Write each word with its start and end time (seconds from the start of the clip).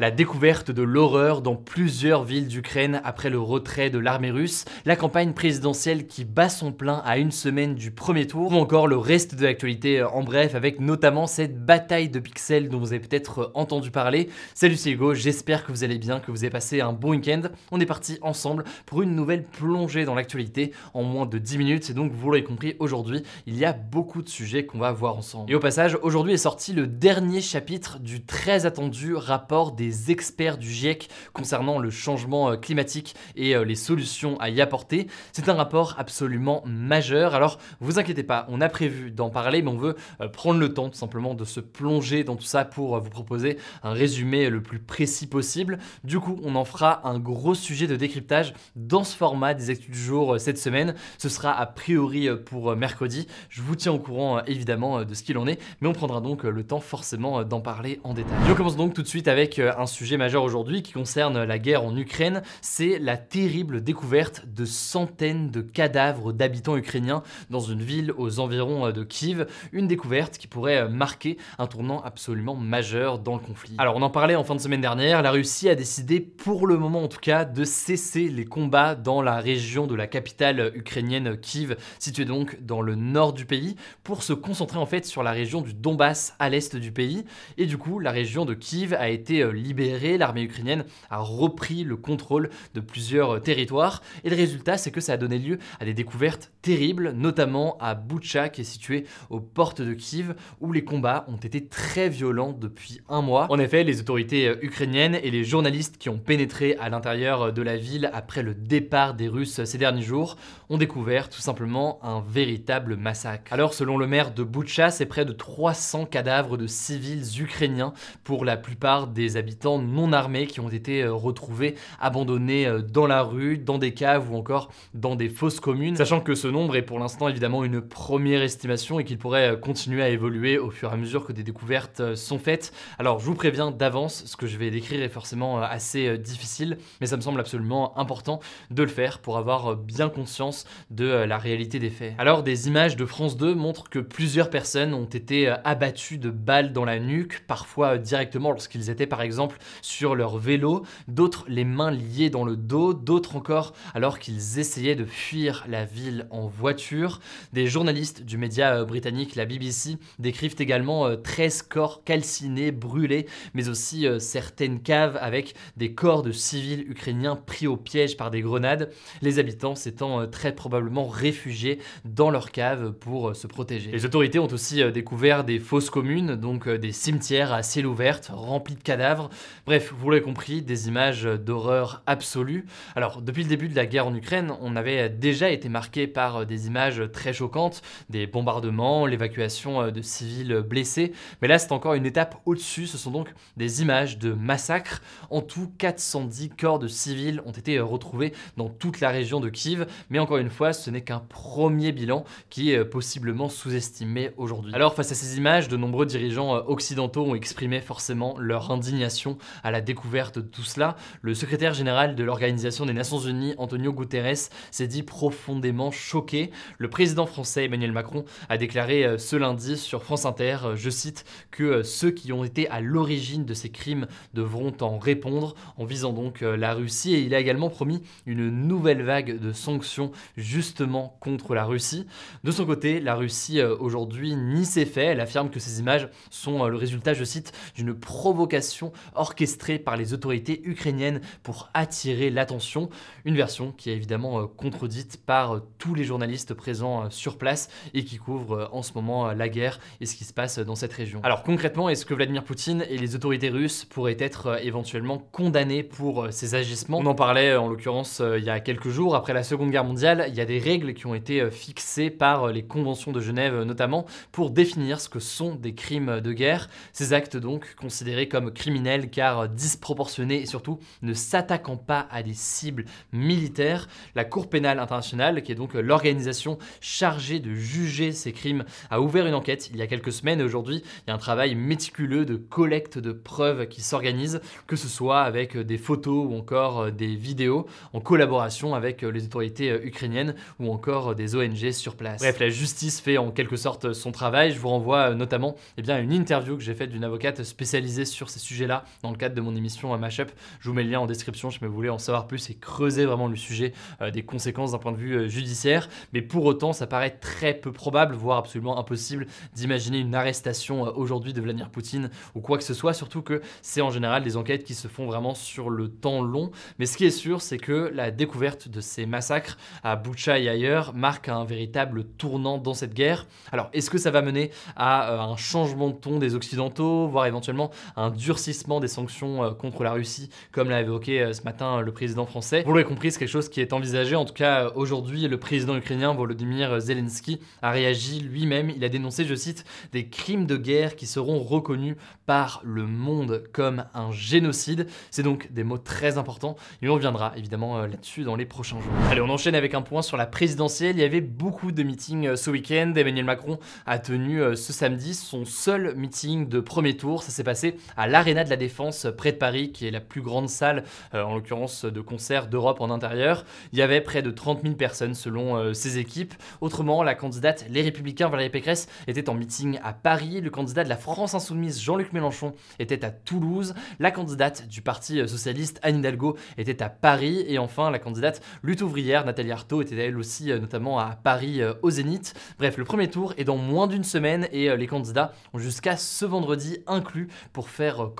La 0.00 0.10
découverte 0.10 0.72
de 0.72 0.82
l'horreur 0.82 1.40
dans 1.40 1.54
plusieurs 1.54 2.24
villes 2.24 2.48
d'Ukraine 2.48 3.00
après 3.04 3.30
le 3.30 3.38
retrait 3.38 3.90
de 3.90 3.98
l'armée 4.00 4.32
russe, 4.32 4.64
la 4.86 4.96
campagne 4.96 5.34
présidentielle 5.34 6.08
qui 6.08 6.24
bat 6.24 6.48
son 6.48 6.72
plein 6.72 7.00
à 7.04 7.16
une 7.18 7.30
semaine 7.30 7.76
du 7.76 7.92
premier 7.92 8.26
tour, 8.26 8.50
ou 8.50 8.56
encore 8.56 8.88
le 8.88 8.96
reste 8.96 9.36
de 9.36 9.44
l'actualité 9.44 10.02
en 10.02 10.24
bref 10.24 10.56
avec 10.56 10.80
notamment 10.80 11.28
cette 11.28 11.64
bataille 11.64 12.08
de 12.08 12.18
pixels 12.18 12.68
dont 12.68 12.80
vous 12.80 12.92
avez 12.92 12.98
peut-être 12.98 13.52
entendu 13.54 13.92
parler. 13.92 14.30
Salut 14.52 14.74
c'est 14.74 14.90
Hugo, 14.90 15.14
j'espère 15.14 15.64
que 15.64 15.70
vous 15.70 15.84
allez 15.84 15.98
bien, 15.98 16.18
que 16.18 16.32
vous 16.32 16.42
avez 16.42 16.50
passé 16.50 16.80
un 16.80 16.92
bon 16.92 17.10
week-end. 17.10 17.42
On 17.70 17.78
est 17.78 17.86
parti 17.86 18.18
ensemble 18.20 18.64
pour 18.86 19.00
une 19.00 19.14
nouvelle 19.14 19.44
plongée 19.44 20.04
dans 20.04 20.16
l'actualité 20.16 20.72
en 20.92 21.04
moins 21.04 21.26
de 21.26 21.38
10 21.38 21.56
minutes 21.56 21.90
et 21.90 21.94
donc 21.94 22.10
vous 22.10 22.30
l'aurez 22.30 22.42
compris 22.42 22.74
aujourd'hui, 22.80 23.22
il 23.46 23.56
y 23.56 23.64
a 23.64 23.72
beaucoup 23.72 24.22
de 24.22 24.28
sujets 24.28 24.66
qu'on 24.66 24.78
va 24.78 24.90
voir 24.90 25.16
ensemble. 25.16 25.52
Et 25.52 25.54
au 25.54 25.60
passage, 25.60 25.96
aujourd'hui 26.02 26.32
est 26.32 26.38
sorti 26.38 26.72
le 26.72 26.88
dernier 26.88 27.40
chapitre 27.40 28.00
du 28.00 28.24
très 28.24 28.66
attendu 28.66 29.14
rapport 29.14 29.70
des 29.70 29.83
experts 30.10 30.58
du 30.58 30.70
GIEC 30.70 31.08
concernant 31.32 31.78
le 31.78 31.90
changement 31.90 32.50
euh, 32.50 32.56
climatique 32.56 33.14
et 33.36 33.54
euh, 33.54 33.64
les 33.64 33.74
solutions 33.74 34.38
à 34.40 34.50
y 34.50 34.60
apporter. 34.60 35.06
C'est 35.32 35.48
un 35.48 35.54
rapport 35.54 35.94
absolument 35.98 36.62
majeur. 36.66 37.34
Alors, 37.34 37.58
vous 37.80 37.98
inquiétez 37.98 38.22
pas, 38.22 38.46
on 38.48 38.60
a 38.60 38.68
prévu 38.68 39.10
d'en 39.10 39.30
parler, 39.30 39.62
mais 39.62 39.70
on 39.70 39.76
veut 39.76 39.96
euh, 40.20 40.28
prendre 40.28 40.60
le 40.60 40.72
temps 40.72 40.88
tout 40.88 40.98
simplement 40.98 41.34
de 41.34 41.44
se 41.44 41.60
plonger 41.60 42.24
dans 42.24 42.36
tout 42.36 42.44
ça 42.44 42.64
pour 42.64 43.00
vous 43.00 43.10
proposer 43.10 43.58
un 43.82 43.92
résumé 43.92 44.50
le 44.50 44.62
plus 44.62 44.78
précis 44.78 45.26
possible. 45.26 45.78
Du 46.04 46.20
coup, 46.20 46.38
on 46.42 46.54
en 46.56 46.64
fera 46.64 47.06
un 47.08 47.18
gros 47.18 47.54
sujet 47.54 47.86
de 47.86 47.96
décryptage 47.96 48.54
dans 48.76 49.04
ce 49.04 49.16
format 49.16 49.54
des 49.54 49.70
actus 49.70 49.90
du 49.90 49.98
jour 49.98 50.38
cette 50.38 50.58
semaine. 50.58 50.94
Ce 51.18 51.28
sera 51.28 51.52
a 51.52 51.66
priori 51.66 52.28
pour 52.44 52.76
mercredi. 52.76 53.26
Je 53.48 53.62
vous 53.62 53.76
tiens 53.76 53.92
au 53.92 53.98
courant 53.98 54.42
évidemment 54.44 55.04
de 55.04 55.14
ce 55.14 55.22
qu'il 55.22 55.38
en 55.38 55.46
est, 55.46 55.60
mais 55.80 55.88
on 55.88 55.92
prendra 55.92 56.20
donc 56.20 56.44
le 56.44 56.64
temps 56.64 56.80
forcément 56.80 57.44
d'en 57.44 57.60
parler 57.60 58.00
en 58.04 58.14
détail. 58.14 58.34
On 58.50 58.54
commence 58.54 58.76
donc 58.76 58.94
tout 58.94 59.02
de 59.02 59.08
suite 59.08 59.28
avec 59.28 59.60
un 59.78 59.86
sujet 59.86 60.16
majeur 60.16 60.42
aujourd'hui 60.42 60.82
qui 60.82 60.92
concerne 60.92 61.42
la 61.42 61.58
guerre 61.58 61.84
en 61.84 61.96
Ukraine, 61.96 62.42
c'est 62.60 62.98
la 62.98 63.16
terrible 63.16 63.82
découverte 63.82 64.44
de 64.46 64.64
centaines 64.64 65.50
de 65.50 65.60
cadavres 65.60 66.32
d'habitants 66.32 66.76
ukrainiens 66.76 67.22
dans 67.50 67.60
une 67.60 67.82
ville 67.82 68.12
aux 68.16 68.40
environs 68.40 68.90
de 68.90 69.04
Kiev, 69.04 69.46
une 69.72 69.86
découverte 69.86 70.38
qui 70.38 70.46
pourrait 70.46 70.88
marquer 70.88 71.38
un 71.58 71.66
tournant 71.66 72.02
absolument 72.02 72.54
majeur 72.54 73.18
dans 73.18 73.34
le 73.34 73.40
conflit. 73.40 73.74
Alors 73.78 73.96
on 73.96 74.02
en 74.02 74.10
parlait 74.10 74.36
en 74.36 74.44
fin 74.44 74.54
de 74.54 74.60
semaine 74.60 74.80
dernière, 74.80 75.22
la 75.22 75.30
Russie 75.30 75.68
a 75.68 75.74
décidé 75.74 76.20
pour 76.20 76.66
le 76.66 76.76
moment 76.76 77.02
en 77.02 77.08
tout 77.08 77.20
cas 77.20 77.44
de 77.44 77.64
cesser 77.64 78.28
les 78.28 78.44
combats 78.44 78.94
dans 78.94 79.22
la 79.22 79.38
région 79.38 79.86
de 79.86 79.94
la 79.94 80.06
capitale 80.06 80.72
ukrainienne 80.74 81.36
Kiev, 81.36 81.76
située 81.98 82.24
donc 82.24 82.58
dans 82.62 82.80
le 82.80 82.94
nord 82.94 83.32
du 83.32 83.46
pays, 83.46 83.76
pour 84.02 84.22
se 84.22 84.32
concentrer 84.32 84.78
en 84.78 84.86
fait 84.86 85.04
sur 85.04 85.22
la 85.22 85.32
région 85.32 85.60
du 85.60 85.74
Donbass 85.74 86.34
à 86.38 86.48
l'est 86.48 86.76
du 86.76 86.92
pays, 86.92 87.24
et 87.58 87.66
du 87.66 87.78
coup 87.78 87.98
la 87.98 88.10
région 88.10 88.44
de 88.44 88.54
Kiev 88.54 88.94
a 88.94 89.08
été 89.08 89.42
libérée, 89.64 90.18
l'armée 90.18 90.42
ukrainienne 90.42 90.84
a 91.10 91.18
repris 91.18 91.82
le 91.82 91.96
contrôle 91.96 92.50
de 92.74 92.80
plusieurs 92.80 93.42
territoires 93.42 94.02
et 94.22 94.30
le 94.30 94.36
résultat 94.36 94.78
c'est 94.78 94.90
que 94.90 95.00
ça 95.00 95.14
a 95.14 95.16
donné 95.16 95.38
lieu 95.38 95.58
à 95.80 95.84
des 95.84 95.94
découvertes 95.94 96.52
terribles, 96.62 97.12
notamment 97.12 97.76
à 97.80 97.94
Butcha 97.94 98.48
qui 98.48 98.60
est 98.60 98.64
situé 98.64 99.04
aux 99.30 99.40
portes 99.40 99.82
de 99.82 99.94
Kiev 99.94 100.34
où 100.60 100.72
les 100.72 100.84
combats 100.84 101.24
ont 101.28 101.36
été 101.36 101.66
très 101.66 102.08
violents 102.08 102.52
depuis 102.52 103.00
un 103.08 103.22
mois. 103.22 103.46
En 103.50 103.58
effet, 103.58 103.84
les 103.84 104.00
autorités 104.00 104.54
ukrainiennes 104.62 105.14
et 105.14 105.30
les 105.30 105.44
journalistes 105.44 105.98
qui 105.98 106.08
ont 106.08 106.18
pénétré 106.18 106.76
à 106.78 106.88
l'intérieur 106.88 107.52
de 107.52 107.62
la 107.62 107.76
ville 107.76 108.10
après 108.12 108.42
le 108.42 108.54
départ 108.54 109.14
des 109.14 109.28
Russes 109.28 109.64
ces 109.64 109.78
derniers 109.78 110.02
jours 110.02 110.36
ont 110.68 110.78
découvert 110.78 111.28
tout 111.28 111.40
simplement 111.40 111.98
un 112.02 112.20
véritable 112.20 112.96
massacre. 112.96 113.52
Alors 113.52 113.74
selon 113.74 113.96
le 113.96 114.06
maire 114.06 114.32
de 114.32 114.44
Butcha, 114.44 114.90
c'est 114.90 115.06
près 115.06 115.24
de 115.24 115.32
300 115.32 116.06
cadavres 116.06 116.56
de 116.56 116.66
civils 116.66 117.40
ukrainiens 117.40 117.92
pour 118.22 118.44
la 118.44 118.56
plupart 118.56 119.06
des 119.06 119.36
habitants 119.36 119.53
non 119.64 120.12
armés 120.12 120.46
qui 120.46 120.60
ont 120.60 120.68
été 120.68 121.02
euh, 121.02 121.12
retrouvés 121.12 121.74
abandonnés 122.00 122.66
euh, 122.66 122.80
dans 122.82 123.06
la 123.06 123.22
rue, 123.22 123.58
dans 123.58 123.78
des 123.78 123.94
caves 123.94 124.30
ou 124.30 124.36
encore 124.36 124.70
dans 124.92 125.16
des 125.16 125.28
fosses 125.28 125.60
communes, 125.60 125.96
sachant 125.96 126.20
que 126.20 126.34
ce 126.34 126.48
nombre 126.48 126.76
est 126.76 126.82
pour 126.82 126.98
l'instant 126.98 127.28
évidemment 127.28 127.64
une 127.64 127.80
première 127.80 128.42
estimation 128.42 129.00
et 129.00 129.04
qu'il 129.04 129.18
pourrait 129.18 129.52
euh, 129.52 129.56
continuer 129.56 130.02
à 130.02 130.08
évoluer 130.08 130.58
au 130.58 130.70
fur 130.70 130.90
et 130.90 130.92
à 130.92 130.96
mesure 130.96 131.24
que 131.24 131.32
des 131.32 131.42
découvertes 131.42 132.14
sont 132.14 132.38
faites. 132.38 132.72
Alors 132.98 133.18
je 133.18 133.24
vous 133.24 133.34
préviens 133.34 133.70
d'avance, 133.70 134.24
ce 134.26 134.36
que 134.36 134.46
je 134.46 134.58
vais 134.58 134.70
décrire 134.70 135.02
est 135.02 135.08
forcément 135.08 135.60
assez 135.60 136.18
difficile, 136.18 136.78
mais 137.00 137.06
ça 137.06 137.16
me 137.16 137.22
semble 137.22 137.40
absolument 137.40 137.96
important 137.98 138.40
de 138.70 138.82
le 138.82 138.88
faire 138.88 139.18
pour 139.18 139.38
avoir 139.38 139.76
bien 139.76 140.08
conscience 140.08 140.64
de 140.90 141.06
la 141.06 141.38
réalité 141.38 141.78
des 141.78 141.90
faits. 141.90 142.14
Alors 142.18 142.42
des 142.42 142.68
images 142.68 142.96
de 142.96 143.06
France 143.06 143.36
2 143.36 143.54
montrent 143.54 143.88
que 143.88 143.98
plusieurs 143.98 144.50
personnes 144.50 144.94
ont 144.94 145.04
été 145.04 145.48
abattues 145.64 146.18
de 146.18 146.30
balles 146.30 146.72
dans 146.72 146.84
la 146.84 146.98
nuque, 146.98 147.44
parfois 147.46 147.98
directement 147.98 148.50
lorsqu'ils 148.50 148.90
étaient 148.90 149.06
par 149.06 149.22
exemple 149.22 149.43
sur 149.82 150.14
leur 150.14 150.38
vélo, 150.38 150.84
d'autres 151.08 151.44
les 151.48 151.64
mains 151.64 151.90
liées 151.90 152.30
dans 152.30 152.44
le 152.44 152.56
dos, 152.56 152.94
d'autres 152.94 153.36
encore 153.36 153.72
alors 153.94 154.18
qu'ils 154.18 154.58
essayaient 154.58 154.94
de 154.94 155.04
fuir 155.04 155.64
la 155.68 155.84
ville 155.84 156.26
en 156.30 156.46
voiture. 156.46 157.20
Des 157.52 157.66
journalistes 157.66 158.22
du 158.22 158.38
média 158.38 158.74
euh, 158.74 158.84
britannique, 158.84 159.36
la 159.36 159.46
BBC, 159.46 159.96
décrivent 160.18 160.56
également 160.58 161.16
13 161.16 161.62
euh, 161.62 161.68
corps 161.68 162.04
calcinés, 162.04 162.72
brûlés, 162.72 163.26
mais 163.54 163.68
aussi 163.68 164.06
euh, 164.06 164.18
certaines 164.18 164.80
caves 164.80 165.18
avec 165.20 165.54
des 165.76 165.94
corps 165.94 166.22
de 166.22 166.32
civils 166.32 166.84
ukrainiens 166.88 167.36
pris 167.36 167.66
au 167.66 167.76
piège 167.76 168.16
par 168.16 168.30
des 168.30 168.40
grenades, 168.40 168.90
les 169.22 169.38
habitants 169.38 169.74
s'étant 169.74 170.26
très 170.26 170.54
probablement 170.54 171.06
réfugiés 171.06 171.78
dans 172.04 172.30
leurs 172.30 172.50
caves 172.50 172.92
pour 172.92 173.34
se 173.34 173.46
protéger. 173.46 173.90
Les 173.90 174.04
autorités 174.04 174.38
ont 174.38 174.48
aussi 174.52 174.82
découvert 174.92 175.44
des 175.44 175.58
fosses 175.58 175.90
communes, 175.90 176.36
donc 176.36 176.68
des 176.68 176.92
cimetières 176.92 177.52
à 177.52 177.62
ciel 177.62 177.86
ouvert 177.86 178.20
remplis 178.30 178.74
de 178.74 178.82
cadavres. 178.82 179.30
Bref, 179.66 179.92
vous 179.96 180.10
l'avez 180.10 180.22
compris, 180.22 180.62
des 180.62 180.88
images 180.88 181.24
d'horreur 181.24 182.02
absolue. 182.06 182.66
Alors, 182.96 183.22
depuis 183.22 183.42
le 183.42 183.48
début 183.48 183.68
de 183.68 183.76
la 183.76 183.86
guerre 183.86 184.06
en 184.06 184.14
Ukraine, 184.14 184.52
on 184.60 184.76
avait 184.76 185.08
déjà 185.08 185.50
été 185.50 185.68
marqué 185.68 186.06
par 186.06 186.46
des 186.46 186.66
images 186.66 187.02
très 187.12 187.32
choquantes, 187.32 187.82
des 188.10 188.26
bombardements, 188.26 189.06
l'évacuation 189.06 189.90
de 189.90 190.02
civils 190.02 190.62
blessés, 190.68 191.12
mais 191.40 191.48
là 191.48 191.58
c'est 191.58 191.72
encore 191.72 191.94
une 191.94 192.06
étape 192.06 192.40
au-dessus, 192.46 192.86
ce 192.86 192.98
sont 192.98 193.10
donc 193.10 193.32
des 193.56 193.82
images 193.82 194.18
de 194.18 194.32
massacres. 194.32 195.02
En 195.30 195.40
tout, 195.40 195.72
410 195.78 196.50
corps 196.50 196.78
de 196.78 196.88
civils 196.88 197.40
ont 197.46 197.52
été 197.52 197.80
retrouvés 197.80 198.32
dans 198.56 198.68
toute 198.68 199.00
la 199.00 199.10
région 199.10 199.40
de 199.40 199.48
Kiev, 199.48 199.86
mais 200.10 200.18
encore 200.18 200.38
une 200.38 200.50
fois, 200.50 200.72
ce 200.72 200.90
n'est 200.90 201.02
qu'un 201.02 201.20
premier 201.20 201.92
bilan 201.92 202.24
qui 202.50 202.72
est 202.72 202.84
possiblement 202.84 203.48
sous-estimé 203.48 204.32
aujourd'hui. 204.36 204.74
Alors, 204.74 204.94
face 204.94 205.12
à 205.12 205.14
ces 205.14 205.36
images, 205.38 205.68
de 205.68 205.76
nombreux 205.76 206.06
dirigeants 206.06 206.54
occidentaux 206.66 207.24
ont 207.24 207.34
exprimé 207.34 207.80
forcément 207.80 208.36
leur 208.38 208.70
indignation 208.70 209.23
à 209.62 209.70
la 209.70 209.80
découverte 209.80 210.38
de 210.38 210.48
tout 210.48 210.62
cela. 210.62 210.96
Le 211.22 211.34
secrétaire 211.34 211.74
général 211.74 212.14
de 212.14 212.24
l'Organisation 212.24 212.86
des 212.86 212.92
Nations 212.92 213.18
Unies, 213.18 213.54
Antonio 213.58 213.92
Guterres, 213.92 214.50
s'est 214.70 214.86
dit 214.86 215.02
profondément 215.02 215.90
choqué. 215.90 216.50
Le 216.78 216.88
président 216.88 217.26
français 217.26 217.64
Emmanuel 217.64 217.92
Macron 217.92 218.24
a 218.48 218.58
déclaré 218.58 219.04
euh, 219.04 219.18
ce 219.18 219.36
lundi 219.36 219.76
sur 219.76 220.02
France 220.02 220.26
Inter, 220.26 220.58
euh, 220.64 220.76
je 220.76 220.90
cite, 220.90 221.24
que 221.50 221.62
euh, 221.62 221.82
ceux 221.82 222.10
qui 222.10 222.32
ont 222.32 222.44
été 222.44 222.68
à 222.68 222.80
l'origine 222.80 223.44
de 223.44 223.54
ces 223.54 223.70
crimes 223.70 224.06
devront 224.34 224.72
en 224.80 224.98
répondre, 224.98 225.54
en 225.76 225.84
visant 225.84 226.12
donc 226.12 226.40
la 226.40 226.74
Russie. 226.74 227.14
Et 227.14 227.20
il 227.20 227.34
a 227.34 227.40
également 227.40 227.70
promis 227.70 228.02
une 228.26 228.48
nouvelle 228.48 229.02
vague 229.02 229.38
de 229.38 229.52
sanctions 229.52 230.12
justement 230.36 231.16
contre 231.20 231.54
la 231.54 231.64
Russie. 231.64 232.06
De 232.42 232.50
son 232.50 232.66
côté, 232.66 233.00
la 233.00 233.14
Russie 233.14 233.62
aujourd'hui 233.62 234.34
nie 234.34 234.64
ses 234.64 234.86
faits. 234.86 235.08
Elle 235.08 235.20
affirme 235.20 235.50
que 235.50 235.60
ces 235.60 235.80
images 235.80 236.08
sont 236.30 236.64
le 236.66 236.76
résultat, 236.76 237.14
je 237.14 237.24
cite, 237.24 237.52
d'une 237.74 237.94
provocation 237.94 238.92
orchestrée 239.14 239.78
par 239.78 239.96
les 239.96 240.12
autorités 240.12 240.62
ukrainiennes 240.64 241.20
pour 241.42 241.70
attirer 241.74 242.30
l'attention. 242.30 242.88
Une 243.24 243.36
version 243.36 243.72
qui 243.72 243.90
est 243.90 243.94
évidemment 243.94 244.40
euh, 244.40 244.46
contredite 244.46 245.20
par 245.24 245.60
tous 245.78 245.94
les 245.94 246.04
journalistes 246.04 246.54
présents 246.54 247.10
sur 247.10 247.38
place 247.38 247.68
et 247.92 248.04
qui 248.04 248.16
couvre 248.16 248.68
en 248.72 248.82
ce 248.82 248.92
moment 248.94 249.32
la 249.32 249.48
guerre 249.48 249.80
et 250.00 250.06
ce 250.06 250.16
qui 250.16 250.24
se 250.24 250.32
passe 250.32 250.58
dans 250.58 250.74
cette 250.74 250.92
région. 250.92 251.20
Alors 251.22 251.42
concrètement, 251.42 251.88
est-ce 251.88 252.06
que 252.06 252.14
Vladimir 252.14 252.44
Poutine 252.44 252.84
et 252.88 252.98
les 252.98 253.14
autorités 253.14 253.50
russes 253.50 253.84
pourraient 253.84 254.16
être 254.18 254.64
éventuellement 254.64 255.18
condamnés 255.32 255.82
pour 255.82 256.28
ces 256.30 256.54
agissements? 256.54 256.98
On 256.98 257.06
en 257.06 257.14
parlait 257.14 257.56
en 257.56 257.68
l'occurrence 257.68 258.22
il 258.36 258.44
y 258.44 258.50
a 258.50 258.60
quelques 258.60 258.88
jours, 258.88 259.14
après 259.14 259.32
la 259.32 259.42
Seconde 259.42 259.70
Guerre 259.70 259.84
mondiale, 259.84 260.26
il 260.28 260.34
y 260.34 260.40
a 260.40 260.44
des 260.44 260.58
règles 260.58 260.94
qui 260.94 261.06
ont 261.06 261.14
été 261.14 261.50
fixées 261.50 262.10
par 262.10 262.48
les 262.48 262.64
conventions 262.64 263.12
de 263.12 263.20
Genève 263.20 263.62
notamment 263.62 264.06
pour 264.32 264.50
définir 264.50 265.00
ce 265.00 265.08
que 265.08 265.20
sont 265.20 265.54
des 265.54 265.74
crimes 265.74 266.20
de 266.20 266.32
guerre. 266.32 266.68
Ces 266.92 267.12
actes 267.12 267.36
donc 267.36 267.74
considérés 267.74 268.28
comme 268.28 268.52
criminels 268.52 268.93
car 269.10 269.48
disproportionnés 269.48 270.42
et 270.42 270.46
surtout 270.46 270.78
ne 271.02 271.14
s'attaquant 271.14 271.76
pas 271.76 272.06
à 272.10 272.22
des 272.22 272.34
cibles 272.34 272.84
militaires. 273.12 273.88
La 274.14 274.24
Cour 274.24 274.48
pénale 274.48 274.78
internationale, 274.78 275.42
qui 275.42 275.52
est 275.52 275.56
donc 275.56 275.74
l'organisation 275.74 276.58
chargée 276.80 277.40
de 277.40 277.54
juger 277.54 278.12
ces 278.12 278.32
crimes, 278.32 278.64
a 278.90 279.00
ouvert 279.00 279.26
une 279.26 279.34
enquête 279.34 279.70
il 279.72 279.76
y 279.76 279.82
a 279.82 279.86
quelques 279.86 280.12
semaines 280.12 280.40
et 280.40 280.44
aujourd'hui 280.44 280.82
il 281.06 281.08
y 281.08 281.10
a 281.10 281.14
un 281.14 281.18
travail 281.18 281.54
méticuleux 281.54 282.24
de 282.24 282.36
collecte 282.36 282.98
de 282.98 283.12
preuves 283.12 283.68
qui 283.68 283.82
s'organise, 283.82 284.40
que 284.66 284.76
ce 284.76 284.88
soit 284.88 285.22
avec 285.22 285.56
des 285.56 285.78
photos 285.78 286.26
ou 286.28 286.36
encore 286.36 286.92
des 286.92 287.14
vidéos 287.14 287.66
en 287.92 288.00
collaboration 288.00 288.74
avec 288.74 289.02
les 289.02 289.24
autorités 289.24 289.70
ukrainiennes 289.84 290.34
ou 290.58 290.72
encore 290.72 291.14
des 291.14 291.36
ONG 291.36 291.70
sur 291.72 291.96
place. 291.96 292.20
Bref, 292.20 292.38
la 292.38 292.48
justice 292.48 293.00
fait 293.00 293.18
en 293.18 293.30
quelque 293.30 293.56
sorte 293.56 293.92
son 293.92 294.12
travail. 294.12 294.52
Je 294.52 294.58
vous 294.58 294.68
renvoie 294.68 295.10
euh, 295.10 295.14
notamment 295.14 295.56
eh 295.76 295.82
bien, 295.82 296.00
une 296.00 296.12
interview 296.12 296.56
que 296.56 296.62
j'ai 296.62 296.74
faite 296.74 296.90
d'une 296.90 297.04
avocate 297.04 297.42
spécialisée 297.42 298.04
sur 298.04 298.30
ces 298.30 298.38
sujets-là 298.38 298.83
dans 299.02 299.10
le 299.10 299.16
cadre 299.16 299.34
de 299.34 299.40
mon 299.40 299.54
émission 299.54 299.96
Mashup. 299.96 300.30
Je 300.60 300.68
vous 300.68 300.74
mets 300.74 300.84
le 300.84 300.90
lien 300.90 301.00
en 301.00 301.06
description 301.06 301.50
si 301.50 301.58
vous 301.60 301.72
voulez 301.72 301.88
en 301.88 301.98
savoir 301.98 302.26
plus 302.26 302.50
et 302.50 302.54
creuser 302.54 303.04
vraiment 303.04 303.28
le 303.28 303.36
sujet 303.36 303.72
euh, 304.00 304.10
des 304.10 304.24
conséquences 304.24 304.72
d'un 304.72 304.78
point 304.78 304.92
de 304.92 304.96
vue 304.96 305.14
euh, 305.14 305.28
judiciaire. 305.28 305.88
Mais 306.12 306.22
pour 306.22 306.44
autant, 306.44 306.72
ça 306.72 306.86
paraît 306.86 307.10
très 307.10 307.54
peu 307.54 307.72
probable, 307.72 308.14
voire 308.14 308.38
absolument 308.38 308.78
impossible 308.78 309.26
d'imaginer 309.54 309.98
une 309.98 310.14
arrestation 310.14 310.82
aujourd'hui 310.96 311.32
de 311.32 311.40
Vladimir 311.40 311.70
Poutine 311.70 312.10
ou 312.34 312.40
quoi 312.40 312.58
que 312.58 312.64
ce 312.64 312.74
soit, 312.74 312.92
surtout 312.92 313.22
que 313.22 313.42
c'est 313.62 313.80
en 313.80 313.90
général 313.90 314.22
des 314.22 314.36
enquêtes 314.36 314.64
qui 314.64 314.74
se 314.74 314.88
font 314.88 315.06
vraiment 315.06 315.34
sur 315.34 315.70
le 315.70 315.88
temps 315.88 316.22
long. 316.22 316.50
Mais 316.78 316.86
ce 316.86 316.96
qui 316.96 317.04
est 317.04 317.10
sûr, 317.10 317.42
c'est 317.42 317.58
que 317.58 317.90
la 317.94 318.10
découverte 318.10 318.68
de 318.68 318.80
ces 318.80 319.06
massacres 319.06 319.56
à 319.82 319.96
Boucha 319.96 320.38
et 320.38 320.48
ailleurs 320.48 320.94
marque 320.94 321.28
un 321.28 321.44
véritable 321.44 322.04
tournant 322.04 322.58
dans 322.58 322.74
cette 322.74 322.94
guerre. 322.94 323.26
Alors, 323.52 323.68
est-ce 323.72 323.90
que 323.90 323.98
ça 323.98 324.10
va 324.10 324.22
mener 324.22 324.50
à 324.76 325.10
euh, 325.10 325.20
un 325.20 325.36
changement 325.36 325.88
de 325.88 325.94
ton 325.94 326.18
des 326.18 326.34
Occidentaux, 326.34 327.06
voire 327.08 327.26
éventuellement 327.26 327.70
un 327.96 328.10
durcissement 328.10 328.73
des 328.80 328.88
sanctions 328.88 329.44
euh, 329.44 329.50
contre 329.50 329.82
la 329.84 329.92
Russie, 329.92 330.30
comme 330.52 330.70
l'a 330.70 330.80
évoqué 330.80 331.20
euh, 331.20 331.32
ce 331.32 331.42
matin 331.42 331.80
le 331.80 331.92
président 331.92 332.26
français 332.26 332.62
Vous 332.64 332.72
l'aurez 332.72 332.84
compris, 332.84 333.12
c'est 333.12 333.18
quelque 333.18 333.28
chose 333.28 333.48
qui 333.48 333.60
est 333.60 333.72
envisagé. 333.72 334.16
En 334.16 334.24
tout 334.24 334.34
cas, 334.34 334.70
aujourd'hui, 334.74 335.26
le 335.28 335.38
président 335.38 335.76
ukrainien 335.76 336.14
Volodymyr 336.14 336.80
Zelensky 336.80 337.40
a 337.62 337.70
réagi 337.70 338.20
lui-même. 338.20 338.70
Il 338.70 338.84
a 338.84 338.88
dénoncé, 338.88 339.24
je 339.24 339.34
cite, 339.34 339.64
des 339.92 340.08
crimes 340.08 340.46
de 340.46 340.56
guerre 340.56 340.96
qui 340.96 341.06
seront 341.06 341.38
reconnus 341.42 341.96
par 342.26 342.60
le 342.64 342.86
monde 342.86 343.44
comme 343.52 343.84
un 343.94 344.12
génocide. 344.12 344.86
C'est 345.10 345.22
donc 345.22 345.52
des 345.52 345.64
mots 345.64 345.78
très 345.78 346.18
importants 346.18 346.56
et 346.82 346.88
on 346.88 346.94
reviendra 346.94 347.32
évidemment 347.36 347.86
là-dessus 347.86 348.22
dans 348.22 348.36
les 348.36 348.46
prochains 348.46 348.80
jours. 348.80 348.92
Allez, 349.10 349.20
on 349.20 349.28
enchaîne 349.28 349.54
avec 349.54 349.74
un 349.74 349.82
point 349.82 350.02
sur 350.02 350.16
la 350.16 350.26
présidentielle. 350.26 350.96
Il 350.96 351.00
y 351.00 351.04
avait 351.04 351.20
beaucoup 351.20 351.72
de 351.72 351.82
meetings 351.82 352.36
ce 352.36 352.50
week-end. 352.50 352.92
Emmanuel 352.96 353.24
Macron 353.24 353.58
a 353.86 353.98
tenu 353.98 354.40
euh, 354.40 354.56
ce 354.56 354.72
samedi 354.72 355.14
son 355.14 355.44
seul 355.44 355.94
meeting 355.96 356.48
de 356.48 356.60
premier 356.60 356.96
tour. 356.96 357.22
Ça 357.22 357.30
s'est 357.30 357.44
passé 357.44 357.76
à 357.96 358.06
l'Arena 358.06 358.44
de 358.44 358.50
la 358.50 358.56
Défense 358.64 359.06
près 359.16 359.32
de 359.32 359.36
Paris, 359.36 359.72
qui 359.72 359.86
est 359.86 359.90
la 359.90 360.00
plus 360.00 360.22
grande 360.22 360.48
salle, 360.48 360.84
euh, 361.14 361.22
en 361.22 361.34
l'occurrence 361.34 361.84
de 361.84 362.00
concert 362.00 362.46
d'Europe 362.46 362.80
en 362.80 362.90
intérieur. 362.90 363.44
Il 363.72 363.78
y 363.78 363.82
avait 363.82 364.00
près 364.00 364.22
de 364.22 364.30
30 364.30 364.62
000 364.62 364.74
personnes 364.74 365.14
selon 365.14 365.56
euh, 365.56 365.72
ses 365.72 365.98
équipes. 365.98 366.34
Autrement, 366.60 367.02
la 367.02 367.14
candidate 367.14 367.66
Les 367.70 367.82
Républicains 367.82 368.28
Valérie 368.28 368.50
Pécresse 368.50 368.88
était 369.06 369.28
en 369.28 369.34
meeting 369.34 369.78
à 369.82 369.92
Paris. 369.92 370.40
Le 370.40 370.50
candidat 370.50 370.84
de 370.84 370.88
la 370.88 370.96
France 370.96 371.34
Insoumise 371.34 371.80
Jean-Luc 371.80 372.12
Mélenchon 372.12 372.54
était 372.78 373.04
à 373.04 373.10
Toulouse. 373.10 373.74
La 373.98 374.10
candidate 374.10 374.68
du 374.68 374.82
Parti 374.82 375.26
Socialiste 375.28 375.78
Anne 375.82 375.98
Hidalgo 375.98 376.36
était 376.58 376.82
à 376.82 376.88
Paris. 376.88 377.44
Et 377.48 377.58
enfin, 377.58 377.90
la 377.90 377.98
candidate 377.98 378.42
lutte 378.62 378.82
ouvrière 378.82 379.24
Nathalie 379.24 379.52
Arthaud 379.52 379.82
était 379.82 379.96
elle 379.96 380.18
aussi 380.18 380.46
notamment 380.46 380.98
à 380.98 381.16
Paris 381.16 381.60
au 381.82 381.90
Zénith. 381.90 382.34
Bref, 382.58 382.76
le 382.76 382.84
premier 382.84 383.08
tour 383.08 383.34
est 383.36 383.44
dans 383.44 383.56
moins 383.56 383.86
d'une 383.86 384.04
semaine 384.04 384.48
et 384.52 384.70
euh, 384.70 384.76
les 384.76 384.86
candidats 384.86 385.32
ont 385.52 385.58
jusqu'à 385.58 385.96
ce 385.96 386.24
vendredi 386.24 386.78
inclus 386.86 387.28
pour 387.52 387.68
faire 387.68 388.04
euh, 388.04 388.12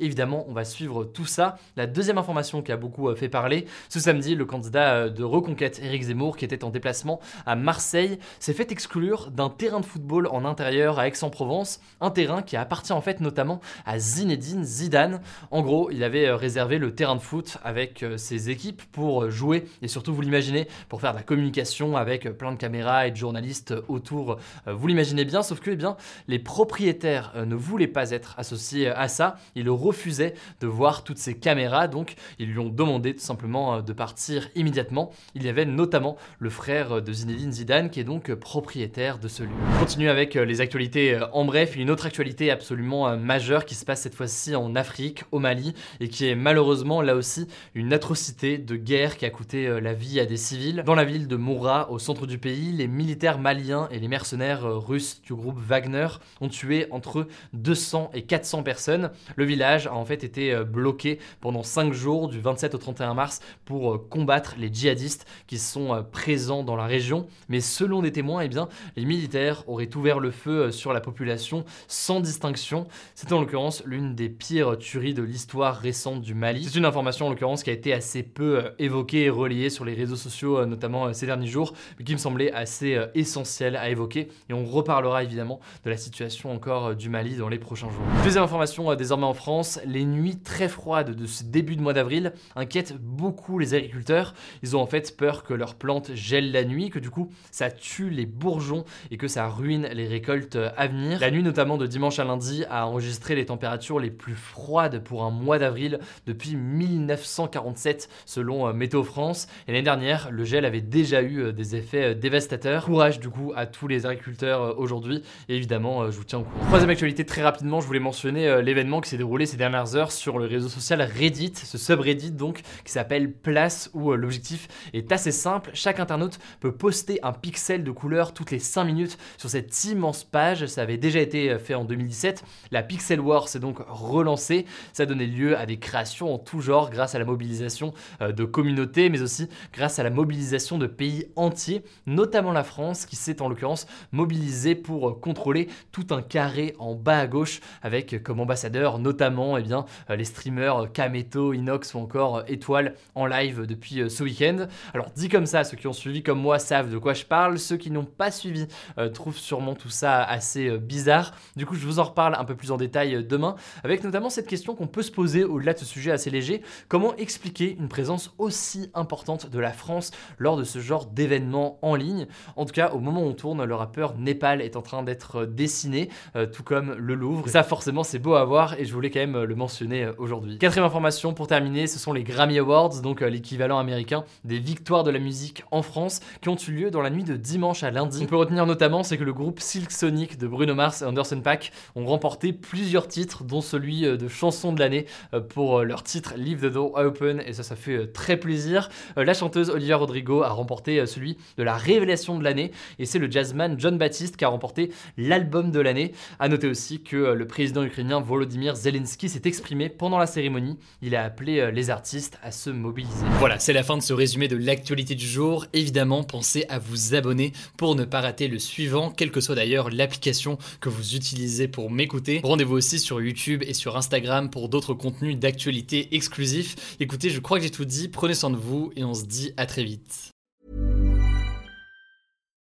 Évidemment, 0.00 0.44
on 0.48 0.52
va 0.52 0.64
suivre 0.64 1.04
tout 1.04 1.26
ça. 1.26 1.58
La 1.76 1.86
deuxième 1.86 2.18
information 2.18 2.62
qui 2.62 2.72
a 2.72 2.76
beaucoup 2.76 3.08
euh, 3.08 3.14
fait 3.14 3.28
parler, 3.28 3.66
ce 3.88 4.00
samedi, 4.00 4.34
le 4.34 4.44
candidat 4.44 5.08
de 5.08 5.24
Reconquête, 5.24 5.80
Éric 5.82 6.04
Zemmour, 6.04 6.36
qui 6.36 6.44
était 6.44 6.64
en 6.64 6.70
déplacement 6.70 7.20
à 7.44 7.56
Marseille, 7.56 8.18
s'est 8.40 8.52
fait 8.52 8.72
exclure 8.72 9.30
d'un 9.30 9.50
terrain 9.50 9.80
de 9.80 9.84
football 9.84 10.26
en 10.28 10.44
intérieur 10.44 10.98
à 10.98 11.08
Aix-en-Provence, 11.08 11.80
un 12.00 12.10
terrain 12.10 12.42
qui 12.42 12.56
appartient 12.56 12.92
en 12.92 13.00
fait 13.00 13.20
notamment 13.20 13.60
à 13.84 13.98
Zinedine 13.98 14.64
Zidane. 14.64 15.20
En 15.50 15.62
gros, 15.62 15.90
il 15.90 16.02
avait 16.02 16.30
réservé 16.32 16.78
le 16.78 16.94
terrain 16.94 17.16
de 17.16 17.20
foot 17.20 17.58
avec 17.64 18.04
ses 18.16 18.50
équipes 18.50 18.82
pour 18.92 19.30
jouer 19.30 19.66
et 19.82 19.88
surtout, 19.88 20.14
vous 20.14 20.22
l'imaginez, 20.22 20.68
pour 20.88 21.00
faire 21.00 21.12
de 21.12 21.18
la 21.18 21.22
communication 21.22 21.96
avec 21.96 22.28
plein 22.36 22.52
de 22.52 22.56
caméras 22.56 23.06
et 23.06 23.10
de 23.10 23.16
journalistes 23.16 23.74
autour. 23.88 24.38
Vous 24.66 24.86
l'imaginez 24.86 25.24
bien, 25.24 25.42
sauf 25.42 25.60
que 25.60 25.70
eh 25.70 25.76
bien, 25.76 25.96
les 26.28 26.38
propriétaires 26.38 27.32
euh, 27.36 27.44
ne 27.44 27.54
voulaient 27.54 27.86
pas 27.86 28.10
être 28.10 28.34
associés 28.38 28.88
à 28.88 29.08
ça. 29.08 29.36
Refusaient 29.70 30.34
de 30.60 30.66
voir 30.66 31.04
toutes 31.04 31.18
ces 31.18 31.34
caméras, 31.34 31.88
donc 31.88 32.14
ils 32.38 32.50
lui 32.50 32.58
ont 32.58 32.68
demandé 32.68 33.14
tout 33.14 33.22
simplement 33.22 33.76
euh, 33.76 33.82
de 33.82 33.92
partir 33.92 34.48
immédiatement. 34.54 35.12
Il 35.34 35.44
y 35.44 35.48
avait 35.48 35.64
notamment 35.64 36.16
le 36.38 36.50
frère 36.50 37.02
de 37.02 37.12
Zinedine 37.12 37.52
Zidane 37.52 37.90
qui 37.90 38.00
est 38.00 38.04
donc 38.04 38.34
propriétaire 38.34 39.18
de 39.18 39.28
ce 39.28 39.42
lieu. 39.42 39.50
On 39.74 39.80
continue 39.80 40.08
avec 40.08 40.36
euh, 40.36 40.44
les 40.44 40.60
actualités 40.60 41.18
en 41.32 41.44
bref. 41.44 41.76
Une 41.76 41.90
autre 41.90 42.06
actualité 42.06 42.50
absolument 42.50 43.16
majeure 43.16 43.64
qui 43.64 43.74
se 43.74 43.84
passe 43.84 44.02
cette 44.02 44.14
fois-ci 44.14 44.54
en 44.54 44.74
Afrique, 44.74 45.24
au 45.32 45.38
Mali, 45.38 45.74
et 46.00 46.08
qui 46.08 46.28
est 46.28 46.34
malheureusement 46.34 47.02
là 47.02 47.14
aussi 47.14 47.46
une 47.74 47.92
atrocité 47.92 48.58
de 48.58 48.76
guerre 48.76 49.16
qui 49.16 49.24
a 49.24 49.30
coûté 49.30 49.80
la 49.80 49.92
vie 49.92 50.20
à 50.20 50.26
des 50.26 50.36
civils. 50.36 50.82
Dans 50.86 50.94
la 50.94 51.04
ville 51.04 51.28
de 51.28 51.36
Moura, 51.36 51.90
au 51.90 51.98
centre 51.98 52.26
du 52.26 52.38
pays, 52.38 52.72
les 52.72 52.88
militaires 52.88 53.38
maliens 53.38 53.88
et 53.90 53.98
les 53.98 54.08
mercenaires 54.08 54.64
russes 54.64 55.20
du 55.22 55.34
groupe 55.34 55.58
Wagner 55.58 56.08
ont 56.40 56.48
tué 56.48 56.86
entre 56.90 57.26
200 57.52 58.10
et 58.14 58.22
400 58.22 58.62
personnes. 58.62 59.10
Le 59.36 59.44
village 59.56 59.86
a 59.86 59.94
en 59.94 60.04
fait 60.04 60.22
été 60.22 60.52
euh, 60.52 60.64
bloqué 60.64 61.18
pendant 61.40 61.62
5 61.62 61.94
jours 61.94 62.28
du 62.28 62.40
27 62.40 62.74
au 62.74 62.78
31 62.78 63.14
mars 63.14 63.40
pour 63.64 63.94
euh, 63.94 63.98
combattre 64.10 64.54
les 64.58 64.70
djihadistes 64.70 65.26
qui 65.46 65.58
sont 65.58 65.94
euh, 65.94 66.02
présents 66.02 66.62
dans 66.62 66.76
la 66.76 66.84
région. 66.84 67.26
Mais 67.48 67.60
selon 67.60 68.02
des 68.02 68.12
témoins, 68.12 68.42
eh 68.42 68.48
bien, 68.48 68.68
les 68.96 69.06
militaires 69.06 69.64
auraient 69.66 69.94
ouvert 69.96 70.20
le 70.20 70.30
feu 70.30 70.70
sur 70.72 70.92
la 70.92 71.00
population 71.00 71.64
sans 71.88 72.20
distinction. 72.20 72.86
C'est 73.14 73.32
en 73.32 73.40
l'occurrence 73.40 73.82
l'une 73.86 74.14
des 74.14 74.28
pires 74.28 74.76
tueries 74.76 75.14
de 75.14 75.22
l'histoire 75.22 75.76
récente 75.76 76.20
du 76.20 76.34
Mali. 76.34 76.64
C'est 76.64 76.78
une 76.78 76.84
information 76.84 77.26
en 77.26 77.30
l'occurrence 77.30 77.62
qui 77.62 77.70
a 77.70 77.72
été 77.72 77.94
assez 77.94 78.22
peu 78.22 78.62
évoquée 78.78 79.24
et 79.24 79.30
relayée 79.30 79.70
sur 79.70 79.86
les 79.86 79.94
réseaux 79.94 80.16
sociaux, 80.16 80.66
notamment 80.66 81.14
ces 81.14 81.24
derniers 81.24 81.46
jours, 81.46 81.72
mais 81.98 82.04
qui 82.04 82.12
me 82.12 82.18
semblait 82.18 82.52
assez 82.52 83.00
essentielle 83.14 83.76
à 83.76 83.88
évoquer. 83.88 84.28
Et 84.50 84.52
on 84.52 84.66
reparlera 84.66 85.22
évidemment 85.22 85.60
de 85.84 85.90
la 85.90 85.96
situation 85.96 86.52
encore 86.52 86.94
du 86.94 87.08
Mali 87.08 87.36
dans 87.36 87.48
les 87.48 87.58
prochains 87.58 87.88
jours. 87.88 88.04
Deuxième 88.22 88.44
information 88.44 88.94
désormais 88.94 89.26
en 89.26 89.34
France, 89.34 89.45
les 89.84 90.04
nuits 90.04 90.38
très 90.38 90.68
froides 90.68 91.14
de 91.14 91.26
ce 91.26 91.44
début 91.44 91.76
de 91.76 91.82
mois 91.82 91.92
d'avril 91.92 92.32
inquiètent 92.54 92.96
beaucoup 92.96 93.58
les 93.58 93.74
agriculteurs. 93.74 94.34
Ils 94.62 94.76
ont 94.76 94.80
en 94.80 94.86
fait 94.86 95.16
peur 95.16 95.44
que 95.44 95.54
leurs 95.54 95.74
plantes 95.74 96.10
gèlent 96.14 96.52
la 96.52 96.64
nuit, 96.64 96.90
que 96.90 96.98
du 96.98 97.10
coup 97.10 97.30
ça 97.50 97.70
tue 97.70 98.10
les 98.10 98.26
bourgeons 98.26 98.84
et 99.10 99.16
que 99.16 99.28
ça 99.28 99.48
ruine 99.48 99.88
les 99.92 100.06
récoltes 100.06 100.56
euh, 100.56 100.70
à 100.76 100.86
venir. 100.86 101.20
La 101.20 101.30
nuit 101.30 101.42
notamment 101.42 101.76
de 101.76 101.86
dimanche 101.86 102.18
à 102.18 102.24
lundi 102.24 102.64
a 102.70 102.86
enregistré 102.86 103.34
les 103.34 103.46
températures 103.46 104.00
les 104.00 104.10
plus 104.10 104.34
froides 104.34 105.02
pour 105.02 105.24
un 105.24 105.30
mois 105.30 105.58
d'avril 105.58 106.00
depuis 106.26 106.56
1947 106.56 108.08
selon 108.24 108.72
Météo 108.72 109.04
France. 109.04 109.48
Et 109.68 109.72
l'année 109.72 109.82
dernière, 109.82 110.30
le 110.30 110.44
gel 110.44 110.64
avait 110.64 110.80
déjà 110.80 111.22
eu 111.22 111.52
des 111.52 111.76
effets 111.76 112.14
dévastateurs. 112.14 112.84
Courage 112.84 113.20
du 113.20 113.28
coup 113.28 113.52
à 113.54 113.66
tous 113.66 113.88
les 113.88 114.06
agriculteurs 114.06 114.78
aujourd'hui. 114.78 115.22
Et 115.48 115.56
évidemment, 115.56 116.02
euh, 116.02 116.10
je 116.10 116.16
vous 116.16 116.24
tiens 116.24 116.40
au 116.40 116.42
courant. 116.42 116.64
Troisième 116.66 116.90
actualité, 116.90 117.24
très 117.24 117.42
rapidement, 117.42 117.80
je 117.80 117.86
voulais 117.86 118.00
mentionner 118.00 118.48
euh, 118.48 118.62
l'événement 118.62 119.00
qui 119.00 119.10
s'est 119.10 119.16
déroulé 119.16 119.35
ces 119.44 119.58
dernières 119.58 119.94
heures 119.96 120.12
sur 120.12 120.38
le 120.38 120.46
réseau 120.46 120.68
social 120.68 121.02
Reddit, 121.02 121.52
ce 121.54 121.76
subreddit 121.76 122.30
donc 122.30 122.62
qui 122.84 122.92
s'appelle 122.92 123.30
Place, 123.30 123.90
où 123.92 124.12
euh, 124.12 124.16
l'objectif 124.16 124.68
est 124.94 125.12
assez 125.12 125.32
simple. 125.32 125.70
Chaque 125.74 126.00
internaute 126.00 126.38
peut 126.60 126.72
poster 126.72 127.18
un 127.22 127.32
pixel 127.32 127.84
de 127.84 127.90
couleur 127.90 128.32
toutes 128.32 128.52
les 128.52 128.58
5 128.58 128.84
minutes 128.84 129.18
sur 129.36 129.50
cette 129.50 129.84
immense 129.84 130.24
page. 130.24 130.64
Ça 130.66 130.82
avait 130.82 130.96
déjà 130.96 131.20
été 131.20 131.58
fait 131.58 131.74
en 131.74 131.84
2017. 131.84 132.44
La 132.70 132.82
Pixel 132.82 133.20
War 133.20 133.48
s'est 133.48 133.58
donc 133.58 133.78
relancée. 133.88 134.64
Ça 134.92 135.02
a 135.02 135.06
donné 135.06 135.26
lieu 135.26 135.58
à 135.58 135.66
des 135.66 135.78
créations 135.78 136.32
en 136.32 136.38
tout 136.38 136.60
genre 136.60 136.88
grâce 136.88 137.14
à 137.14 137.18
la 137.18 137.24
mobilisation 137.24 137.92
de 138.20 138.44
communautés, 138.44 139.10
mais 139.10 139.20
aussi 139.20 139.48
grâce 139.72 139.98
à 139.98 140.04
la 140.04 140.10
mobilisation 140.10 140.78
de 140.78 140.86
pays 140.86 141.26
entiers, 141.36 141.82
notamment 142.06 142.52
la 142.52 142.64
France, 142.64 143.04
qui 143.04 143.16
s'est 143.16 143.42
en 143.42 143.48
l'occurrence 143.48 143.86
mobilisée 144.12 144.76
pour 144.76 145.20
contrôler 145.20 145.68
tout 145.90 146.06
un 146.10 146.22
carré 146.22 146.74
en 146.78 146.94
bas 146.94 147.18
à 147.18 147.26
gauche 147.26 147.60
avec 147.82 148.22
comme 148.22 148.40
ambassadeur 148.40 148.98
notamment 148.98 149.15
notamment 149.16 149.56
eh 149.56 149.62
bien, 149.62 149.86
les 150.10 150.24
streamers 150.24 150.92
Kameto, 150.92 151.54
Inox 151.54 151.94
ou 151.94 151.98
encore 151.98 152.42
Étoile 152.48 152.94
en 153.14 153.24
live 153.24 153.62
depuis 153.62 154.10
ce 154.10 154.22
week-end. 154.22 154.66
Alors 154.92 155.10
dit 155.16 155.30
comme 155.30 155.46
ça, 155.46 155.64
ceux 155.64 155.78
qui 155.78 155.86
ont 155.86 155.94
suivi 155.94 156.22
comme 156.22 156.38
moi 156.38 156.58
savent 156.58 156.90
de 156.90 156.98
quoi 156.98 157.14
je 157.14 157.24
parle, 157.24 157.58
ceux 157.58 157.78
qui 157.78 157.90
n'ont 157.90 158.04
pas 158.04 158.30
suivi 158.30 158.66
trouvent 159.14 159.38
sûrement 159.38 159.74
tout 159.74 159.88
ça 159.88 160.22
assez 160.22 160.76
bizarre. 160.76 161.32
Du 161.56 161.64
coup, 161.64 161.76
je 161.76 161.86
vous 161.86 161.98
en 161.98 162.04
reparle 162.04 162.34
un 162.38 162.44
peu 162.44 162.54
plus 162.54 162.72
en 162.72 162.76
détail 162.76 163.24
demain, 163.24 163.56
avec 163.82 164.04
notamment 164.04 164.28
cette 164.28 164.46
question 164.46 164.74
qu'on 164.74 164.86
peut 164.86 165.00
se 165.00 165.12
poser 165.12 165.44
au-delà 165.44 165.72
de 165.72 165.78
ce 165.78 165.86
sujet 165.86 166.10
assez 166.10 166.28
léger, 166.28 166.60
comment 166.88 167.16
expliquer 167.16 167.74
une 167.78 167.88
présence 167.88 168.34
aussi 168.36 168.90
importante 168.92 169.48
de 169.48 169.58
la 169.58 169.72
France 169.72 170.10
lors 170.36 170.58
de 170.58 170.64
ce 170.64 170.78
genre 170.78 171.06
d'événement 171.06 171.78
en 171.80 171.94
ligne? 171.94 172.26
En 172.56 172.66
tout 172.66 172.74
cas, 172.74 172.90
au 172.90 172.98
moment 172.98 173.22
où 173.22 173.28
on 173.28 173.32
tourne, 173.32 173.64
le 173.64 173.74
rappeur 173.74 174.18
Népal 174.18 174.60
est 174.60 174.76
en 174.76 174.82
train 174.82 175.02
d'être 175.02 175.46
dessiné, 175.46 176.10
euh, 176.34 176.44
tout 176.46 176.62
comme 176.62 176.92
le 176.92 177.14
Louvre. 177.14 177.48
ça, 177.48 177.62
forcément, 177.62 178.02
c'est 178.02 178.18
beau 178.18 178.34
à 178.34 178.44
voir 178.44 178.74
et 178.78 178.84
je 178.84 178.92
voulais 178.92 179.05
quand 179.10 179.20
même 179.20 179.42
le 179.42 179.54
mentionner 179.54 180.04
euh, 180.04 180.12
aujourd'hui. 180.18 180.58
Quatrième 180.58 180.86
information 180.86 181.34
pour 181.34 181.46
terminer, 181.46 181.86
ce 181.86 181.98
sont 181.98 182.12
les 182.12 182.22
Grammy 182.22 182.58
Awards, 182.58 183.00
donc 183.00 183.22
euh, 183.22 183.28
l'équivalent 183.28 183.78
américain 183.78 184.24
des 184.44 184.58
victoires 184.58 185.04
de 185.04 185.10
la 185.10 185.18
musique 185.18 185.64
en 185.70 185.82
France, 185.82 186.20
qui 186.40 186.48
ont 186.48 186.56
eu 186.56 186.72
lieu 186.72 186.90
dans 186.90 187.02
la 187.02 187.10
nuit 187.10 187.24
de 187.24 187.36
dimanche 187.36 187.82
à 187.82 187.90
lundi. 187.90 188.20
On 188.22 188.26
peut 188.26 188.36
retenir 188.36 188.66
notamment, 188.66 189.02
c'est 189.02 189.18
que 189.18 189.24
le 189.24 189.32
groupe 189.32 189.60
Silk 189.60 189.90
Sonic 189.90 190.38
de 190.38 190.46
Bruno 190.46 190.74
Mars 190.74 191.02
et 191.02 191.04
Anderson 191.04 191.40
Paak 191.40 191.72
ont 191.94 192.06
remporté 192.06 192.52
plusieurs 192.52 193.08
titres, 193.08 193.44
dont 193.44 193.60
celui 193.60 194.02
de 194.02 194.28
chanson 194.28 194.72
de 194.72 194.80
l'année 194.80 195.06
pour 195.48 195.82
leur 195.82 196.02
titre 196.02 196.34
Leave 196.36 196.60
the 196.60 196.72
Door 196.72 196.92
Open, 196.96 197.42
et 197.46 197.52
ça, 197.52 197.62
ça 197.62 197.76
fait 197.76 198.12
très 198.12 198.36
plaisir. 198.36 198.88
La 199.16 199.34
chanteuse 199.34 199.70
Olivia 199.70 199.96
Rodrigo 199.96 200.42
a 200.42 200.50
remporté 200.50 201.04
celui 201.06 201.36
de 201.56 201.62
la 201.62 201.74
révélation 201.74 202.38
de 202.38 202.44
l'année, 202.44 202.72
et 202.98 203.06
c'est 203.06 203.18
le 203.18 203.30
jazzman 203.30 203.76
John 203.78 203.98
Baptiste 203.98 204.36
qui 204.36 204.44
a 204.44 204.48
remporté 204.48 204.90
l'album 205.16 205.70
de 205.70 205.80
l'année. 205.80 206.12
A 206.38 206.48
noter 206.48 206.68
aussi 206.68 207.02
que 207.02 207.16
euh, 207.16 207.34
le 207.34 207.46
président 207.46 207.82
ukrainien 207.82 208.20
Volodymyr 208.20 208.74
Zelensky 208.76 208.95
s'est 209.04 209.42
exprimé 209.44 209.88
pendant 209.88 210.18
la 210.18 210.26
cérémonie. 210.26 210.78
Il 211.02 211.14
a 211.14 211.24
appelé 211.24 211.58
euh, 211.58 211.70
les 211.70 211.90
artistes 211.90 212.38
à 212.42 212.50
se 212.50 212.70
mobiliser. 212.70 213.26
Voilà, 213.38 213.58
c'est 213.58 213.72
la 213.72 213.82
fin 213.82 213.96
de 213.96 214.02
ce 214.02 214.12
résumé 214.12 214.48
de 214.48 214.56
l'actualité 214.56 215.14
du 215.14 215.26
jour. 215.26 215.66
Évidemment, 215.72 216.22
pensez 216.22 216.64
à 216.68 216.78
vous 216.78 217.14
abonner 217.14 217.52
pour 217.76 217.96
ne 217.96 218.04
pas 218.04 218.20
rater 218.20 218.48
le 218.48 218.58
suivant, 218.58 219.10
quelle 219.10 219.30
que 219.30 219.40
soit 219.40 219.56
d'ailleurs 219.56 219.90
l'application 219.90 220.56
que 220.80 220.88
vous 220.88 221.14
utilisez 221.16 221.68
pour 221.68 221.90
m'écouter. 221.90 222.40
Rendez-vous 222.42 222.76
aussi 222.76 222.98
sur 222.98 223.20
YouTube 223.20 223.62
et 223.66 223.74
sur 223.74 223.96
Instagram 223.96 224.48
pour 224.48 224.68
d'autres 224.68 224.94
contenus 224.94 225.36
d'actualité 225.36 226.14
exclusifs. 226.14 226.96
Écoutez, 227.00 227.30
je 227.30 227.40
crois 227.40 227.58
que 227.58 227.64
j'ai 227.64 227.70
tout 227.70 227.84
dit. 227.84 228.08
Prenez 228.08 228.34
soin 228.34 228.50
de 228.50 228.56
vous 228.56 228.92
et 228.96 229.04
on 229.04 229.14
se 229.14 229.24
dit 229.24 229.52
à 229.56 229.66
très 229.66 229.84
vite. 229.84 230.30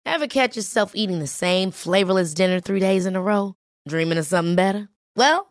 Ever 0.05 0.27
catch 0.27 0.55
yourself 0.55 0.91
eating 0.93 1.19
the 1.19 1.27
same 1.27 1.71
flavorless 1.71 2.33
dinner 2.33 2.59
three 2.59 2.79
days 2.79 3.05
in 3.05 3.15
a 3.15 3.21
row? 3.21 3.53
Dreaming 3.87 4.17
of 4.17 4.25
something 4.25 4.55
better? 4.55 4.89
Well, 5.15 5.50